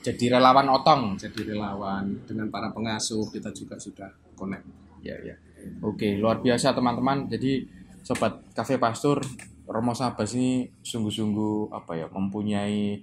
jadi 0.02 0.35
relawan 0.35 0.67
otong. 0.67 1.02
Jadi 1.14 1.55
relawan 1.55 2.26
dengan 2.26 2.50
para 2.50 2.75
pengasuh 2.75 3.23
kita 3.31 3.55
juga 3.55 3.79
sudah 3.79 4.11
connect. 4.35 4.67
Ya, 5.00 5.14
ya. 5.23 5.38
Oke, 5.79 6.19
luar 6.19 6.43
biasa 6.43 6.75
teman-teman. 6.75 7.31
Jadi 7.31 7.62
sobat 8.02 8.43
Cafe 8.50 8.83
Pastur, 8.83 9.23
Romo 9.71 9.95
Sabas 9.95 10.35
ini 10.35 10.67
sungguh-sungguh 10.83 11.71
apa 11.71 11.95
ya, 11.95 12.06
mempunyai 12.11 12.99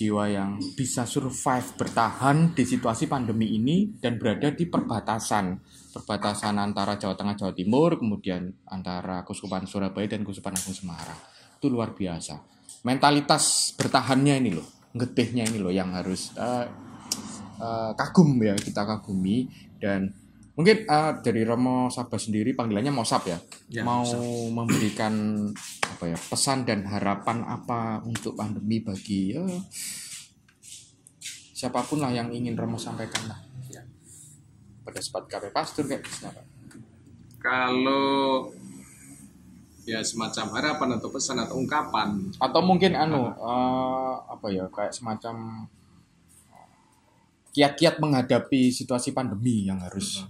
jiwa 0.00 0.32
yang 0.32 0.56
bisa 0.72 1.04
survive 1.04 1.76
bertahan 1.76 2.56
di 2.56 2.64
situasi 2.64 3.04
pandemi 3.04 3.52
ini 3.52 4.00
dan 4.00 4.16
berada 4.16 4.48
di 4.48 4.64
perbatasan. 4.64 5.60
Perbatasan 5.92 6.56
antara 6.56 6.96
Jawa 6.96 7.12
Tengah 7.12 7.36
Jawa 7.36 7.52
Timur 7.52 8.00
kemudian 8.00 8.48
antara 8.64 9.20
Keuskupan 9.28 9.68
Surabaya 9.68 10.08
dan 10.08 10.24
Keuskupan 10.24 10.56
Agung 10.56 10.72
Semarang. 10.72 11.20
Itu 11.60 11.68
luar 11.68 11.92
biasa. 11.92 12.40
Mentalitas 12.88 13.76
bertahannya 13.76 14.40
ini 14.40 14.56
loh 14.56 14.64
getihnya 14.96 15.44
ini 15.44 15.60
loh 15.60 15.70
yang 15.70 15.92
harus 15.92 16.32
eh, 16.32 16.64
eh, 17.60 17.92
kagum 17.92 18.40
ya 18.40 18.56
kita 18.56 18.88
kagumi. 18.88 19.68
Dan 19.76 20.12
mungkin 20.60 20.84
eh, 20.84 21.12
dari 21.24 21.40
Romo 21.40 21.88
Sabah 21.88 22.20
sendiri 22.20 22.52
panggilannya 22.52 22.92
Mosab 22.92 23.24
ya, 23.24 23.40
Ya, 23.72 23.80
mau 23.80 24.04
Mosab. 24.04 24.20
memberikan 24.52 25.14
apa 25.88 26.04
ya 26.04 26.18
pesan 26.20 26.68
dan 26.68 26.84
harapan 26.84 27.40
apa 27.48 28.04
untuk 28.04 28.36
pandemi 28.36 28.84
bagi 28.84 29.32
ya, 29.32 29.40
siapa 31.56 31.80
pun 31.80 32.04
lah 32.04 32.12
yang 32.12 32.28
ingin 32.28 32.52
Romo 32.52 32.76
sampaikan 32.76 33.24
lah. 33.24 33.40
Ya. 33.72 33.80
pada 34.84 35.00
sobat 35.00 35.24
KP 35.28 35.48
Pastur 35.48 35.88
kayak 35.88 36.04
siapa 36.04 36.44
Kalau 37.40 38.52
ya 39.88 40.04
semacam 40.04 40.60
harapan 40.60 40.88
atau 41.00 41.08
pesan 41.08 41.40
atau 41.40 41.56
ungkapan. 41.56 42.36
Atau 42.36 42.60
mungkin 42.60 42.92
anu 42.92 43.32
eh, 43.32 44.14
apa 44.28 44.46
ya 44.52 44.68
kayak 44.68 44.92
semacam 44.92 45.64
kiat-kiat 47.50 47.98
menghadapi 47.98 48.70
situasi 48.70 49.10
pandemi 49.10 49.66
yang 49.66 49.80
harus 49.82 50.22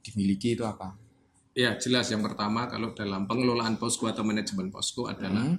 dimiliki 0.00 0.54
itu 0.58 0.64
apa? 0.64 0.96
Ya 1.52 1.74
jelas 1.76 2.08
yang 2.08 2.22
pertama 2.22 2.70
kalau 2.70 2.94
dalam 2.94 3.26
pengelolaan 3.26 3.76
posko 3.76 4.06
atau 4.06 4.22
manajemen 4.22 4.70
posko 4.70 5.10
adalah 5.10 5.44
Hmm. 5.44 5.58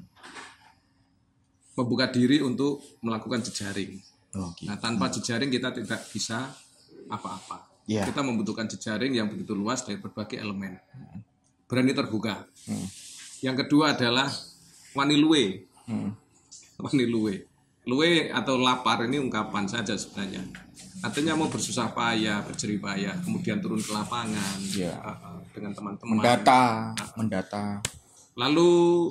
membuka 1.72 2.12
diri 2.12 2.44
untuk 2.44 2.84
melakukan 3.00 3.44
jejaring. 3.48 3.96
Oh, 4.36 4.52
gitu. 4.56 4.68
Nah 4.68 4.76
tanpa 4.80 5.08
jejaring 5.12 5.52
kita 5.52 5.72
tidak 5.72 6.04
bisa 6.12 6.52
apa-apa. 7.08 7.68
Iya. 7.88 8.08
Kita 8.08 8.24
membutuhkan 8.24 8.68
jejaring 8.72 9.16
yang 9.16 9.28
begitu 9.28 9.52
luas 9.52 9.84
dari 9.84 10.00
berbagai 10.00 10.40
elemen. 10.40 10.80
Berani 11.68 11.92
terbuka. 11.96 12.44
Hmm. 12.68 12.88
Yang 13.42 13.66
kedua 13.66 13.96
adalah 13.98 14.30
wani 14.96 15.16
luwe. 15.20 15.66
Hmm. 15.88 16.16
Wani 16.80 17.06
luwe. 17.86 18.30
Atau 18.30 18.58
lapar 18.58 19.06
ini 19.06 19.18
ungkapan 19.18 19.66
saja 19.66 19.94
sebenarnya. 19.96 20.44
Artinya 21.02 21.34
mau 21.34 21.50
bersusah 21.50 21.90
payah, 21.98 22.46
berjerih 22.46 22.78
payah, 22.78 23.18
kemudian 23.26 23.58
turun 23.58 23.82
ke 23.82 23.90
lapangan 23.90 24.58
uh, 24.86 25.02
uh, 25.02 25.40
dengan 25.50 25.74
teman-teman. 25.74 26.14
Mendata, 26.22 26.94
mendata. 27.18 27.66
Lalu 28.38 29.10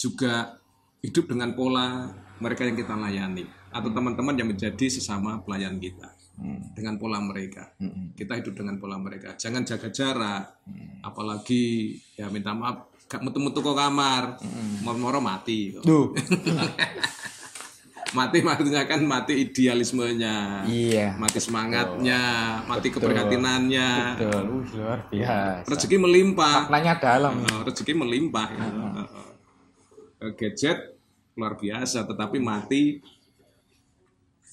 juga 0.00 0.56
hidup 1.04 1.28
dengan 1.28 1.52
pola 1.52 2.08
mereka 2.40 2.64
yang 2.64 2.76
kita 2.76 2.96
layani 2.96 3.44
atau 3.68 3.92
teman-teman 3.92 4.32
yang 4.32 4.48
menjadi 4.48 4.86
sesama 4.88 5.44
pelayan 5.44 5.76
kita 5.76 6.08
Hmm. 6.34 6.58
dengan 6.74 6.98
pola 6.98 7.22
mereka. 7.22 7.70
Hmm. 7.78 8.10
Kita 8.18 8.34
hidup 8.34 8.58
dengan 8.58 8.82
pola 8.82 8.98
mereka. 8.98 9.38
Jangan 9.38 9.62
jaga 9.62 9.86
jarak. 9.94 10.66
Apalagi 10.98 11.94
ya 12.18 12.26
minta 12.26 12.50
maaf 12.50 12.90
gak 13.06 13.22
metu-metu 13.22 13.62
ke 13.62 13.70
kamar, 13.70 14.42
moro-moro 14.82 15.22
mati. 15.22 15.78
kok. 15.78 15.86
Duh. 15.86 16.10
Mati 18.14 18.38
maksudnya 18.40 18.86
kan 18.86 19.02
mati 19.02 19.42
idealismenya, 19.42 20.62
Iya. 20.64 21.18
mati 21.18 21.42
semangatnya, 21.42 22.20
mati 22.62 22.88
keprihatinannya. 22.88 23.88
Betul. 24.14 24.42
Uh, 24.46 24.62
luar 24.78 24.98
biasa. 25.10 25.66
Rezeki 25.66 25.96
melimpah. 25.98 26.70
Maknanya 26.70 26.94
dalam. 27.02 27.42
Oh, 27.42 27.66
rezeki 27.66 27.92
melimpah 27.92 28.46
ya. 28.48 28.66
Eh, 30.22 30.32
gadget 30.38 30.78
luar 31.34 31.58
biasa 31.58 32.06
tetapi 32.06 32.38
mati 32.38 33.02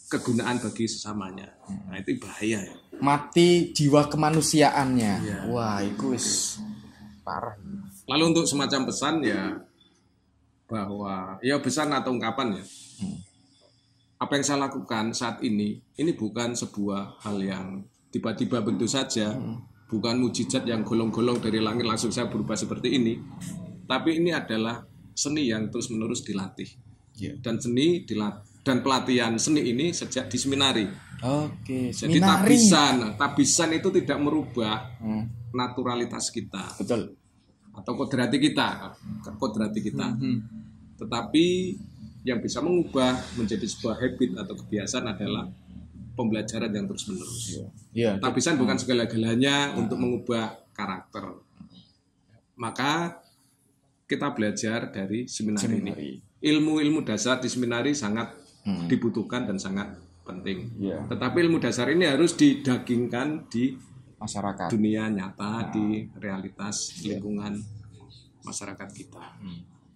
kegunaan 0.09 0.59
bagi 0.59 0.89
sesamanya 0.89 1.53
nah 1.87 1.95
itu 1.95 2.17
bahaya 2.19 2.59
ya 2.59 2.75
Mati 2.99 3.71
jiwa 3.71 4.05
kemanusiaannya. 4.05 5.47
Wah, 5.49 5.81
itu 5.81 6.11
wis 6.11 6.57
parah. 7.23 7.55
lalu 8.05 8.35
untuk 8.35 8.45
semacam 8.45 8.85
pesan 8.85 9.23
ya 9.23 9.57
bahwa 10.67 11.39
ya 11.39 11.55
pesan 11.57 11.89
atau 11.89 12.11
ungkapan 12.11 12.59
ya 12.59 12.65
apa 14.21 14.37
yang 14.37 14.45
saya 14.45 14.59
lakukan 14.61 15.11
saat 15.11 15.41
ini 15.41 15.81
ini 15.97 16.11
bukan 16.13 16.53
sebuah 16.53 17.19
hal 17.19 17.41
yang 17.41 17.65
tiba-tiba 18.07 18.61
bentuk 18.61 18.85
saja 18.85 19.33
bukan 19.89 20.15
mujizat 20.17 20.63
yang 20.63 20.85
golong-golong 20.85 21.41
dari 21.41 21.57
langit 21.57 21.83
langsung 21.83 22.13
saya 22.13 22.29
berubah 22.29 22.53
seperti 22.53 22.95
ini 22.95 23.17
tapi 23.83 24.21
ini 24.21 24.29
adalah 24.31 24.85
seni 25.11 25.49
yang 25.49 25.67
terus-menerus 25.67 26.21
dilatih 26.21 26.69
Iya. 27.11 27.37
dan 27.43 27.59
seni 27.59 28.07
dilat 28.07 28.39
dan 28.63 28.79
pelatihan 28.79 29.35
seni 29.35 29.67
ini 29.67 29.91
sejak 29.91 30.31
di 30.31 30.37
seminari. 30.37 30.85
Oke, 31.21 31.91
Jadi 31.91 32.17
seminari. 32.17 32.47
tabisan, 32.47 32.95
tabisan 33.13 33.69
itu 33.75 33.91
tidak 33.91 34.17
merubah 34.17 34.95
Hmm, 34.97 35.27
naturalitas 35.51 36.31
kita 36.31 36.71
betul. 36.79 37.13
atau 37.75 37.93
kodrati 37.93 38.39
kita, 38.39 38.95
kodrati 39.35 39.83
kita. 39.83 40.07
Hmm. 40.13 40.39
Tetapi 40.95 41.45
yang 42.21 42.39
bisa 42.41 42.61
mengubah 42.61 43.17
menjadi 43.33 43.65
sebuah 43.65 43.97
habit 43.97 44.37
atau 44.37 44.53
kebiasaan 44.53 45.05
adalah 45.09 45.49
pembelajaran 46.13 46.69
yang 46.69 46.85
terus 46.85 47.09
menerus. 47.09 47.45
Iya. 47.95 48.21
Tabisan 48.21 48.61
bukan 48.61 48.77
segala-galanya 48.77 49.73
untuk 49.79 49.97
mengubah 49.97 50.59
karakter. 50.75 51.41
Maka 52.59 53.17
kita 54.05 54.29
belajar 54.35 54.91
dari 54.91 55.25
seminar, 55.25 55.63
Seminari. 55.65 56.19
ini. 56.19 56.29
Ilmu-ilmu 56.41 57.01
dasar 57.05 57.39
di 57.39 57.47
seminari 57.49 57.95
sangat 57.97 58.33
dibutuhkan 58.85 59.49
dan 59.49 59.57
sangat 59.57 59.97
penting. 60.21 60.69
Iya. 60.77 61.09
Tetapi 61.09 61.37
ilmu 61.47 61.57
dasar 61.57 61.89
ini 61.89 62.05
harus 62.05 62.37
didagingkan 62.37 63.49
di 63.49 63.73
Masyarakat. 64.21 64.69
dunia 64.69 65.09
nyata, 65.09 65.73
di 65.73 66.05
realitas 66.21 67.01
lingkungan 67.01 67.57
masyarakat 68.45 68.89
kita. 68.93 69.23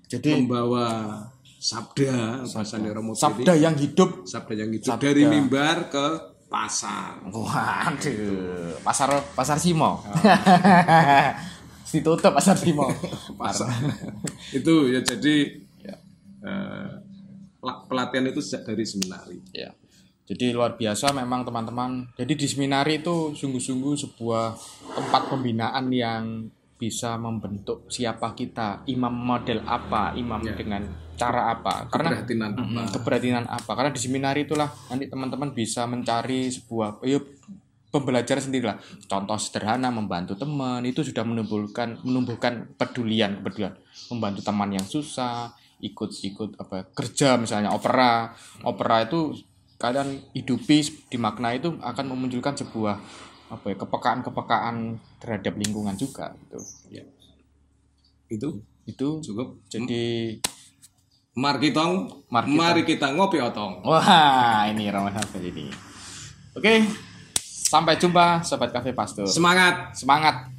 Jadi 0.09 0.33
Membawa 0.33 1.21
sabda, 1.65 2.45
bahasanya 2.45 2.93
Romo 2.93 3.17
sabda 3.17 3.57
yang 3.57 3.73
hidup. 3.73 4.21
sabda 4.29 4.53
yang 4.53 4.69
hidup 4.69 5.01
dari 5.01 5.25
mimbar 5.25 5.89
ke 5.89 6.05
pasar. 6.45 7.25
Waduh, 7.25 8.77
pasar 8.85 9.09
pasar 9.33 9.57
Simo. 9.57 10.05
Ditutup 11.89 12.29
pasar 12.37 12.53
Simo. 12.53 12.85
pasar. 13.41 13.73
itu 14.53 14.93
ya 14.93 15.01
jadi 15.01 15.35
eh, 16.45 16.89
la- 17.65 17.81
pelatihan 17.89 18.29
itu 18.29 18.45
sejak 18.45 18.69
dari 18.69 18.85
seminari. 18.85 19.41
Ya. 19.49 19.73
Jadi 20.25 20.53
luar 20.53 20.73
biasa 20.77 21.13
memang 21.13 21.45
teman-teman. 21.45 22.09
Jadi 22.17 22.33
di 22.33 22.47
seminari 22.49 22.97
itu 23.01 23.33
sungguh-sungguh 23.37 23.93
sebuah 23.93 24.57
tempat 24.97 25.29
pembinaan 25.29 25.85
yang 25.93 26.49
bisa 26.75 27.15
membentuk 27.15 27.87
siapa 27.87 28.33
kita, 28.33 28.83
imam 28.89 29.13
model 29.13 29.61
apa, 29.63 30.17
imam 30.17 30.41
dengan 30.43 31.04
cara 31.15 31.55
apa. 31.55 31.87
Karena 31.89 32.11
Keprihatinan 32.91 33.43
apa? 33.43 33.47
Mm, 33.47 33.47
apa? 33.63 33.71
Karena 33.75 33.91
di 33.91 34.01
seminari 34.03 34.39
itulah 34.43 34.69
nanti 34.91 35.07
teman-teman 35.07 35.49
bisa 35.55 35.87
mencari 35.87 36.51
sebuah 36.51 37.01
ya, 37.07 37.19
pembelajaran 37.89 38.43
sendiri 38.43 38.67
lah. 38.67 38.77
Contoh 39.07 39.39
sederhana 39.39 39.87
membantu 39.89 40.35
teman 40.35 40.83
itu 40.83 41.01
sudah 41.01 41.23
menumbuhkan 41.23 42.03
menumbuhkan 42.03 42.75
pedulian 42.75 43.39
kepedulian. 43.39 43.73
Membantu 44.11 44.43
teman 44.43 44.69
yang 44.75 44.83
susah, 44.83 45.55
ikut-ikut 45.79 46.59
apa 46.59 46.91
kerja 46.91 47.39
misalnya 47.39 47.71
opera. 47.71 48.35
Opera 48.67 49.07
itu 49.07 49.39
kalian 49.79 50.19
hidupi 50.35 51.07
dimakna 51.11 51.55
itu 51.55 51.75
akan 51.79 52.05
memunculkan 52.11 52.55
sebuah 52.55 52.95
apa 53.45 53.65
ya 53.71 53.75
kepekaan-kepekaan 53.77 54.97
terhadap 55.21 55.53
lingkungan 55.55 55.95
juga 55.95 56.35
gitu. 56.47 56.59
Itu 58.27 58.49
Itu 58.85 59.07
cukup. 59.21 59.65
jadi 59.65 60.37
Mari 60.37 60.54
kita, 61.59 61.83
Mari 62.31 62.47
mari 62.55 62.81
kita. 62.87 63.11
ngopi 63.11 63.43
otong. 63.43 63.83
Wah, 63.83 64.71
ini 64.71 64.87
Ramadan 64.87 65.19
ini. 65.43 65.67
Oke, 66.55 66.87
sampai 67.35 67.99
jumpa 67.99 68.39
sobat 68.39 68.71
kafe 68.71 68.95
pastor. 68.95 69.27
Semangat. 69.27 69.91
Semangat. 69.91 70.54